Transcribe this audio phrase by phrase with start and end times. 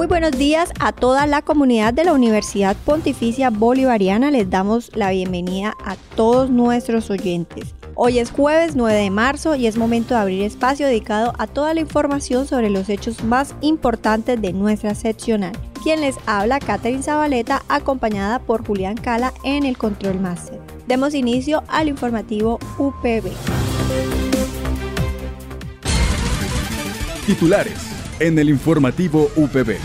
[0.00, 4.30] Muy buenos días a toda la comunidad de la Universidad Pontificia Bolivariana.
[4.30, 7.74] Les damos la bienvenida a todos nuestros oyentes.
[7.96, 11.74] Hoy es jueves 9 de marzo y es momento de abrir espacio dedicado a toda
[11.74, 15.52] la información sobre los hechos más importantes de nuestra seccional.
[15.82, 20.58] Quien les habla, Catherine Zabaleta, acompañada por Julián Cala en el Control Master.
[20.86, 23.32] Demos inicio al informativo UPB.
[27.26, 27.89] Titulares
[28.20, 29.76] en el informativo UPB.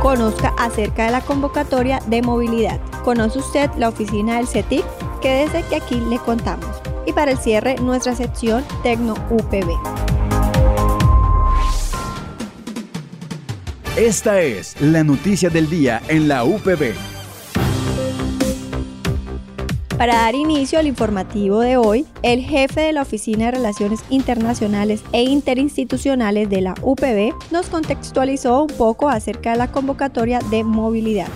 [0.00, 2.78] Conozca acerca de la convocatoria de movilidad.
[3.02, 4.84] ¿Conoce usted la oficina del CETIC?
[5.20, 6.68] Quédese que aquí le contamos.
[7.06, 9.72] Y para el cierre, nuestra sección Tecno UPB.
[13.96, 17.13] Esta es la noticia del día en la UPB.
[19.98, 25.04] Para dar inicio al informativo de hoy, el jefe de la Oficina de Relaciones Internacionales
[25.12, 31.28] e Interinstitucionales de la UPB nos contextualizó un poco acerca de la convocatoria de movilidad.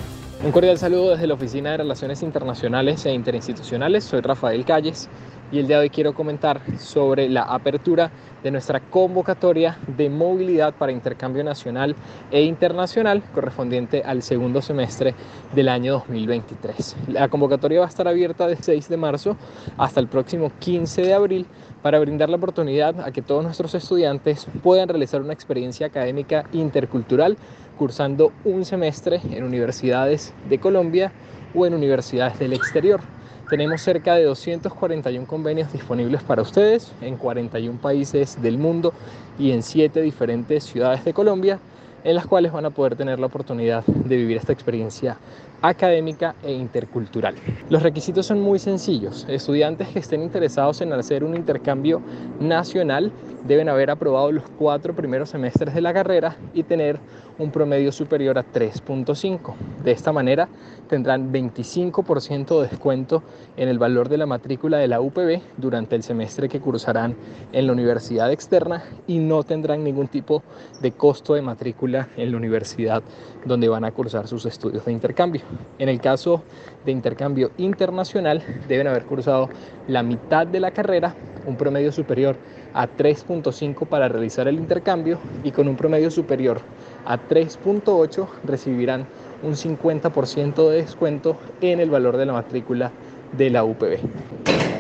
[0.45, 4.03] Un cordial saludo desde la Oficina de Relaciones Internacionales e Interinstitucionales.
[4.03, 5.09] Soy Rafael Calles
[5.51, 8.11] y el día de hoy quiero comentar sobre la apertura
[8.43, 11.97] de nuestra convocatoria de movilidad para intercambio nacional
[12.31, 15.15] e internacional correspondiente al segundo semestre
[15.55, 16.97] del año 2023.
[17.09, 19.37] La convocatoria va a estar abierta de 6 de marzo
[19.77, 21.47] hasta el próximo 15 de abril
[21.83, 27.37] para brindar la oportunidad a que todos nuestros estudiantes puedan realizar una experiencia académica intercultural
[27.79, 31.13] cursando un semestre en universidades de Colombia
[31.55, 33.01] o en universidades del exterior.
[33.49, 38.93] Tenemos cerca de 241 convenios disponibles para ustedes en 41 países del mundo
[39.39, 41.59] y en 7 diferentes ciudades de Colombia,
[42.05, 45.17] en las cuales van a poder tener la oportunidad de vivir esta experiencia
[45.63, 47.35] académica e intercultural.
[47.71, 49.27] Los requisitos son muy sencillos.
[49.29, 52.01] Estudiantes que estén interesados en hacer un intercambio
[52.41, 53.13] nacional
[53.47, 56.99] deben haber aprobado los cuatro primeros semestres de la carrera y tener
[57.39, 59.55] un promedio superior a 3.5.
[59.85, 60.49] De esta manera
[60.89, 63.23] tendrán 25% de descuento
[63.57, 67.15] en el valor de la matrícula de la UPB durante el semestre que cursarán
[67.53, 70.43] en la universidad externa y no tendrán ningún tipo
[70.81, 73.03] de costo de matrícula en la universidad
[73.45, 75.43] donde van a cursar sus estudios de intercambio.
[75.79, 76.43] En el caso
[76.85, 79.49] de intercambio internacional deben haber cursado
[79.87, 82.37] la mitad de la carrera, un promedio superior
[82.73, 86.63] a 3.5 para realizar el intercambio y con un promedio superior
[87.05, 89.09] a 3.8 recibirán
[89.41, 92.93] un 50% de descuento en el valor de la matrícula
[93.31, 94.01] de la UPB.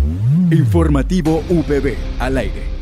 [0.51, 2.82] Informativo UPB al aire.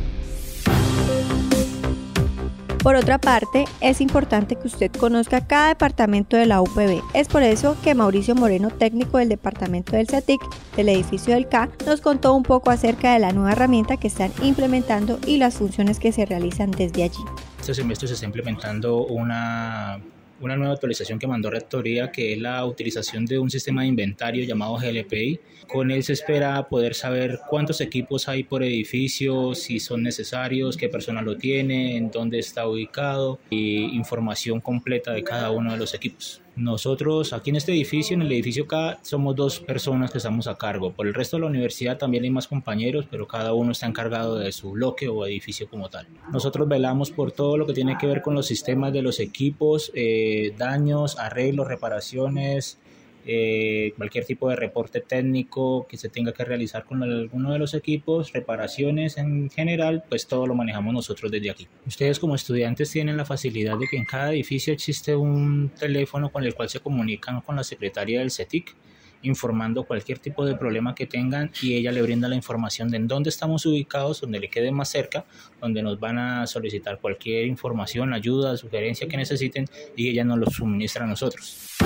[2.82, 7.02] Por otra parte, es importante que usted conozca cada departamento de la UPB.
[7.12, 10.40] Es por eso que Mauricio Moreno, técnico del departamento del CETIC
[10.76, 14.32] del edificio del K, nos contó un poco acerca de la nueva herramienta que están
[14.42, 17.22] implementando y las funciones que se realizan desde allí.
[17.60, 20.00] Este semestre se está implementando una
[20.40, 24.44] una nueva actualización que mandó Rectoría, que es la utilización de un sistema de inventario
[24.44, 25.40] llamado GLPI.
[25.68, 30.88] Con él se espera poder saber cuántos equipos hay por edificio, si son necesarios, qué
[30.88, 35.94] persona lo tiene, en dónde está ubicado y información completa de cada uno de los
[35.94, 36.42] equipos.
[36.56, 40.56] Nosotros aquí en este edificio, en el edificio K, somos dos personas que estamos a
[40.56, 40.92] cargo.
[40.92, 44.38] Por el resto de la universidad también hay más compañeros, pero cada uno está encargado
[44.38, 46.06] de su bloque o edificio como tal.
[46.32, 49.90] Nosotros velamos por todo lo que tiene que ver con los sistemas de los equipos,
[49.94, 52.78] eh, daños, arreglos, reparaciones,
[53.26, 57.74] eh, cualquier tipo de reporte técnico que se tenga que realizar con alguno de los
[57.74, 61.68] equipos, reparaciones en general, pues todo lo manejamos nosotros desde aquí.
[61.86, 66.44] Ustedes como estudiantes tienen la facilidad de que en cada edificio existe un teléfono con
[66.44, 68.74] el cual se comunican con la secretaria del CETIC
[69.22, 73.08] informando cualquier tipo de problema que tengan y ella le brinda la información de en
[73.08, 75.24] dónde estamos ubicados, donde le quede más cerca,
[75.60, 79.66] donde nos van a solicitar cualquier información, ayuda, sugerencia que necesiten
[79.96, 81.76] y ella nos lo suministra a nosotros.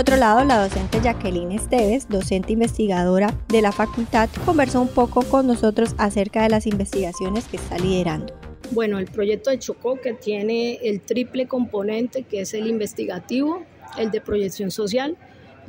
[0.00, 5.20] Por otro lado, la docente Jacqueline Esteves, docente investigadora de la facultad, conversó un poco
[5.20, 8.32] con nosotros acerca de las investigaciones que está liderando.
[8.70, 13.62] Bueno, el proyecto de Chocó que tiene el triple componente que es el investigativo,
[13.98, 15.18] el de proyección social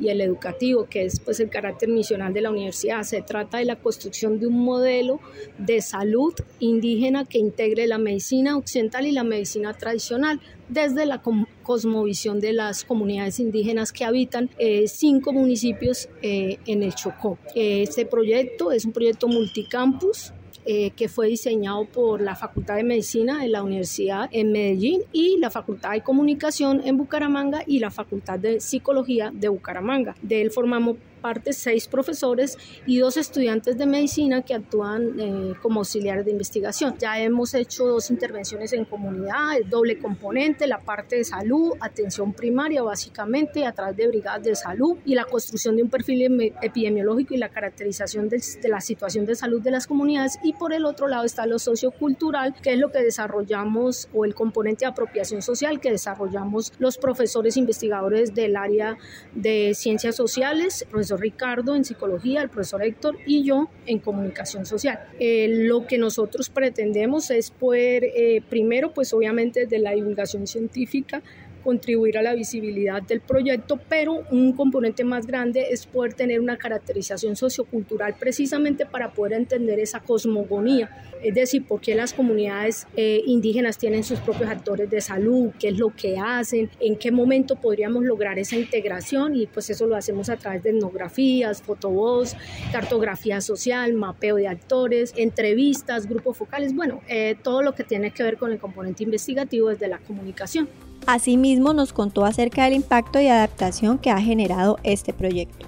[0.00, 3.02] y el educativo, que es pues el carácter misional de la universidad.
[3.02, 5.20] Se trata de la construcción de un modelo
[5.58, 10.40] de salud indígena que integre la medicina occidental y la medicina tradicional
[10.70, 11.20] desde la
[11.62, 17.38] cosmovisión de las comunidades indígenas que habitan eh, cinco municipios eh, en el Chocó.
[17.54, 20.32] Este proyecto es un proyecto multicampus
[20.64, 25.36] eh, que fue diseñado por la Facultad de Medicina de la Universidad en Medellín y
[25.38, 30.14] la Facultad de Comunicación en Bucaramanga y la Facultad de Psicología de Bucaramanga.
[30.22, 35.80] De él formamos parte seis profesores y dos estudiantes de medicina que actúan eh, como
[35.80, 36.96] auxiliares de investigación.
[36.98, 42.32] Ya hemos hecho dos intervenciones en comunidad, el doble componente, la parte de salud, atención
[42.32, 47.34] primaria básicamente a través de brigadas de salud y la construcción de un perfil epidemiológico
[47.34, 50.84] y la caracterización de, de la situación de salud de las comunidades y por el
[50.84, 55.42] otro lado está lo sociocultural, que es lo que desarrollamos o el componente de apropiación
[55.42, 58.96] social que desarrollamos los profesores investigadores del área
[59.34, 60.86] de ciencias sociales,
[61.16, 65.00] Ricardo en psicología, el profesor Héctor y yo en comunicación social.
[65.18, 71.22] Eh, lo que nosotros pretendemos es poder, eh, primero, pues obviamente de la divulgación científica,
[71.62, 76.56] contribuir a la visibilidad del proyecto, pero un componente más grande es poder tener una
[76.56, 80.90] caracterización sociocultural precisamente para poder entender esa cosmogonía,
[81.22, 85.68] es decir, por qué las comunidades eh, indígenas tienen sus propios actores de salud, qué
[85.68, 89.96] es lo que hacen, en qué momento podríamos lograr esa integración y pues eso lo
[89.96, 92.34] hacemos a través de etnografías, fotovoz,
[92.72, 98.22] cartografía social, mapeo de actores, entrevistas, grupos focales, bueno, eh, todo lo que tiene que
[98.22, 100.68] ver con el componente investigativo desde la comunicación.
[101.06, 105.66] Asimismo, nos contó acerca del impacto y adaptación que ha generado este proyecto.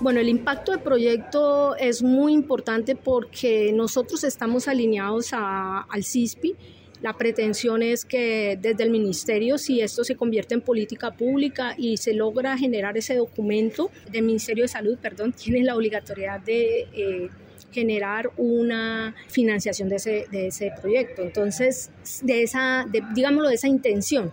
[0.00, 6.56] Bueno, el impacto del proyecto es muy importante porque nosotros estamos alineados al CISPI.
[7.00, 11.96] La pretensión es que desde el ministerio, si esto se convierte en política pública y
[11.98, 17.30] se logra generar ese documento del Ministerio de Salud, perdón, tiene la obligatoriedad de eh,
[17.70, 21.22] generar una financiación de ese, de ese proyecto.
[21.22, 21.90] Entonces,
[22.22, 24.32] de esa, digámoslo, de esa intención.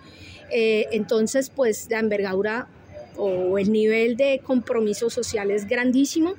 [0.52, 2.68] Eh, entonces, pues la envergadura
[3.18, 6.34] o el nivel de compromiso social es grandísimo.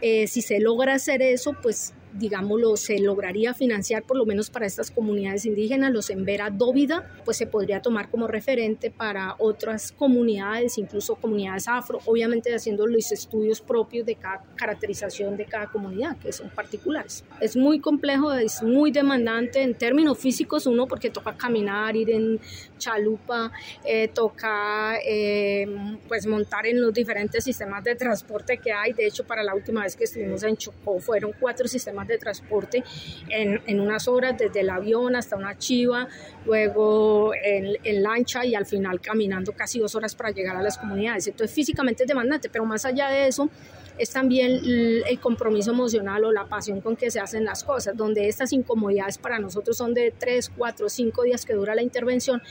[0.00, 4.66] Eh, si se logra hacer eso, pues digámoslo, se lograría financiar por lo menos para
[4.66, 10.78] estas comunidades indígenas, los Embera Dóvida, pues se podría tomar como referente para otras comunidades,
[10.78, 16.32] incluso comunidades afro, obviamente haciendo los estudios propios de cada caracterización de cada comunidad, que
[16.32, 17.24] son particulares.
[17.40, 22.40] Es muy complejo, es muy demandante en términos físicos, uno porque toca caminar, ir en
[22.78, 23.50] chalupa,
[23.84, 25.66] eh, toca eh,
[26.08, 29.82] pues montar en los diferentes sistemas de transporte que hay, de hecho para la última
[29.82, 32.84] vez que estuvimos en Chocó fueron cuatro sistemas de transporte
[33.28, 36.08] en, en, unas horas, desde el avión hasta una chiva,
[36.44, 40.78] luego en, en, lancha y al final caminando casi dos horas para llegar a las
[40.78, 41.26] comunidades.
[41.26, 43.50] Entonces físicamente es demandante, pero más allá de eso,
[43.98, 48.28] es también el compromiso emocional o la pasión con que se hacen las cosas, donde
[48.28, 52.42] estas incomodidades para nosotros son de tres, cuatro, cinco días que dura la intervención,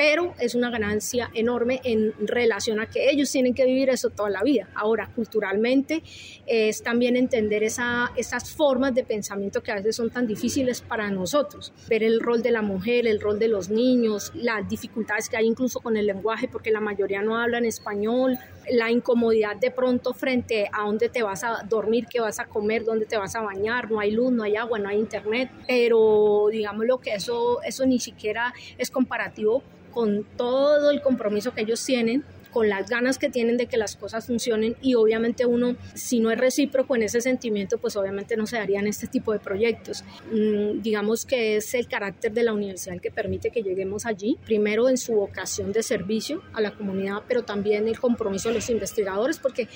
[0.00, 4.30] pero es una ganancia enorme en relación a que ellos tienen que vivir eso toda
[4.30, 4.66] la vida.
[4.74, 6.02] Ahora, culturalmente
[6.46, 11.10] es también entender esa, esas formas de pensamiento que a veces son tan difíciles para
[11.10, 15.36] nosotros, ver el rol de la mujer, el rol de los niños, las dificultades que
[15.36, 18.38] hay incluso con el lenguaje, porque la mayoría no hablan español,
[18.70, 22.84] la incomodidad de pronto frente a dónde te vas a dormir, qué vas a comer,
[22.84, 26.46] dónde te vas a bañar, no hay luz, no hay agua, no hay internet, pero
[26.50, 31.84] digamos lo que eso, eso ni siquiera es comparativo con todo el compromiso que ellos
[31.84, 36.20] tienen con las ganas que tienen de que las cosas funcionen y obviamente uno, si
[36.20, 40.04] no es recíproco en ese sentimiento, pues obviamente no se darían este tipo de proyectos.
[40.32, 44.38] Mm, digamos que es el carácter de la universidad el que permite que lleguemos allí,
[44.44, 48.68] primero en su vocación de servicio a la comunidad, pero también el compromiso de los
[48.70, 49.68] investigadores, porque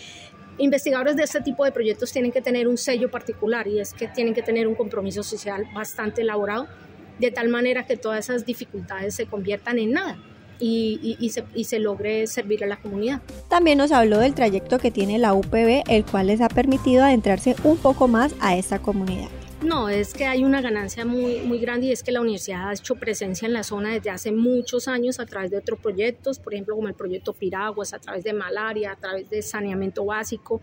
[0.58, 4.08] investigadores de este tipo de proyectos tienen que tener un sello particular y es que
[4.08, 6.68] tienen que tener un compromiso social bastante elaborado,
[7.18, 10.18] de tal manera que todas esas dificultades se conviertan en nada
[10.60, 13.20] y, se, logre servir a la comunidad.
[13.48, 17.56] También nos habló del trayecto que tiene la UPB, el cual les ha permitido adentrarse
[17.64, 19.28] un poco más a esta comunidad.
[19.64, 22.72] No, es que hay una ganancia muy, muy grande y es que la universidad ha
[22.74, 26.52] hecho presencia en la zona desde hace muchos años a través de otros proyectos, por
[26.52, 30.60] ejemplo como el proyecto Piraguas, a través de malaria, a través de saneamiento básico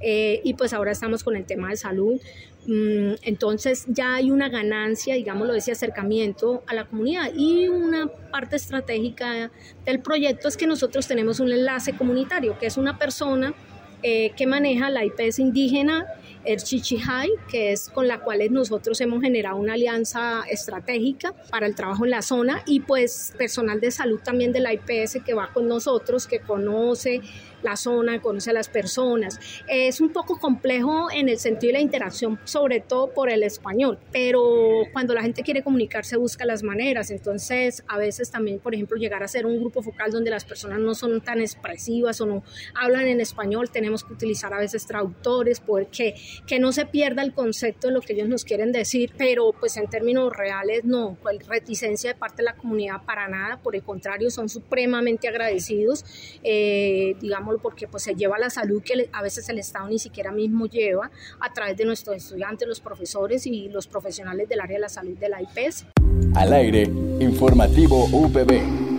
[0.00, 2.20] eh, y pues ahora estamos con el tema de salud.
[2.66, 8.08] Mm, entonces ya hay una ganancia, digámoslo, de ese acercamiento a la comunidad y una
[8.32, 9.52] parte estratégica
[9.84, 13.54] del proyecto es que nosotros tenemos un enlace comunitario, que es una persona
[14.02, 16.06] eh, que maneja la IPS indígena
[16.44, 21.74] el Chichihai, que es con la cual nosotros hemos generado una alianza estratégica para el
[21.74, 25.52] trabajo en la zona y pues personal de salud también de la IPS que va
[25.52, 27.20] con nosotros, que conoce
[27.62, 29.38] la zona, conoce a las personas.
[29.68, 33.98] Es un poco complejo en el sentido de la interacción, sobre todo por el español,
[34.12, 37.10] pero cuando la gente quiere comunicarse busca las maneras.
[37.10, 40.80] Entonces, a veces también, por ejemplo, llegar a ser un grupo focal donde las personas
[40.80, 42.42] no son tan expresivas o no
[42.74, 46.14] hablan en español, tenemos que utilizar a veces traductores porque
[46.46, 49.76] que no se pierda el concepto de lo que ellos nos quieren decir, pero pues
[49.76, 53.82] en términos reales no, pues reticencia de parte de la comunidad para nada, por el
[53.82, 56.04] contrario, son supremamente agradecidos,
[56.42, 60.32] eh, digamos, porque pues se lleva la salud que a veces el Estado ni siquiera
[60.32, 64.80] mismo lleva a través de nuestros estudiantes, los profesores y los profesionales del área de
[64.80, 65.86] la salud de la IPS.
[66.34, 66.82] Al aire,
[67.20, 68.90] informativo UPB.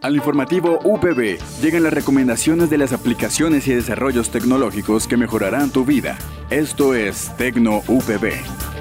[0.00, 5.84] Al informativo UPB llegan las recomendaciones de las aplicaciones y desarrollos tecnológicos que mejorarán tu
[5.84, 6.18] vida.
[6.50, 8.71] Esto es Tecno UPB.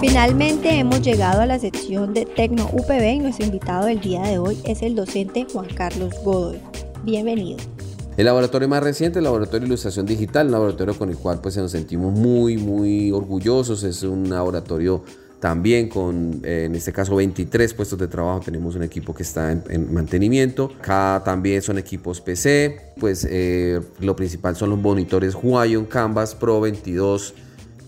[0.00, 4.38] Finalmente hemos llegado a la sección de Tecno UPB y nuestro invitado del día de
[4.38, 6.60] hoy es el docente Juan Carlos Godoy.
[7.02, 7.58] Bienvenido.
[8.16, 11.56] El laboratorio más reciente, el laboratorio de ilustración digital, un laboratorio con el cual pues
[11.56, 15.02] nos sentimos muy muy orgullosos, es un laboratorio
[15.40, 18.40] también con, eh, en este caso, 23 puestos de trabajo.
[18.44, 20.72] Tenemos un equipo que está en, mantenimiento.
[20.80, 22.92] Acá también son equipos PC.
[22.98, 27.34] Pues eh, lo principal son los monitores Huion Canvas Pro 22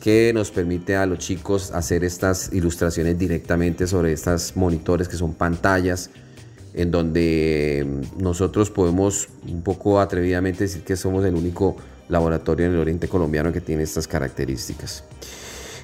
[0.00, 5.34] que nos permite a los chicos hacer estas ilustraciones directamente sobre estas monitores que son
[5.34, 6.10] pantallas
[6.74, 11.76] en donde mm, nosotros podemos un poco atrevidamente decir que somos el único
[12.08, 15.04] laboratorio en el oriente colombiano que tiene estas características.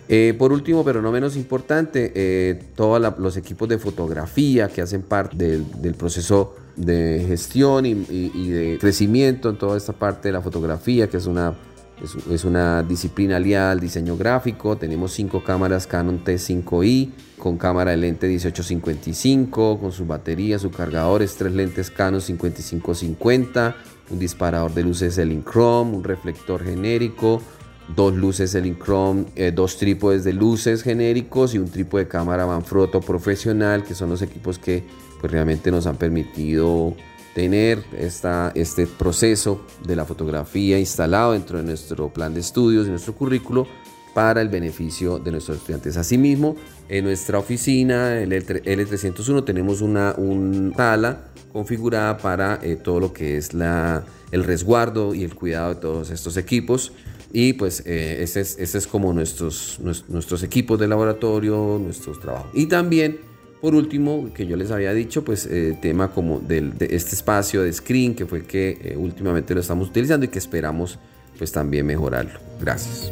[0.09, 5.03] Eh, por último, pero no menos importante, eh, todos los equipos de fotografía que hacen
[5.03, 10.43] parte del, proceso de gestión y, y, de crecimiento en toda esta parte de la
[10.43, 11.57] fotografía, que es una
[12.03, 14.77] es, una disciplina aliada al diseño gráfico.
[14.77, 21.37] Tenemos cinco cámaras Canon T5i con cámara de lente 1855, con su batería, sus cargadores,
[21.37, 23.77] tres lentes Canon 5550,
[24.11, 27.41] un disparador de luces Chrome, un reflector genérico,
[27.95, 33.01] dos luces Chrome, eh, dos trípodes de luces genéricos y un trípode de cámara Manfrotto
[33.01, 34.85] profesional, que son los equipos que
[35.21, 36.95] pues, realmente nos han permitido
[37.37, 37.85] tener
[38.55, 43.67] este proceso de la fotografía instalado dentro de nuestro plan de estudios y nuestro currículo
[44.15, 45.99] para el beneficio de nuestros estudiantes.
[45.99, 46.57] Asimismo,
[46.89, 50.17] en nuestra oficina, el L301, tenemos una,
[50.75, 55.81] sala configurada para eh, todo lo que es la, el resguardo y el cuidado de
[55.83, 56.93] todos estos equipos.
[57.35, 59.79] Y pues eh, ese, es, ese, es, como nuestros,
[60.09, 62.49] nuestros equipos de laboratorio, nuestros trabajos.
[62.55, 63.19] Y también
[63.67, 67.65] por último, que yo les había dicho, pues eh, tema como del, de este espacio
[67.65, 71.01] de screen, que fue que eh, últimamente lo estamos utilizando y que esperamos
[71.37, 72.39] pues también mejorarlo.
[72.61, 73.11] Gracias.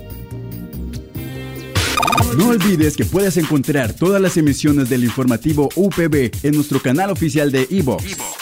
[2.38, 7.50] No olvides que puedes encontrar todas las emisiones del informativo UPB en nuestro canal oficial
[7.50, 8.16] de iVox,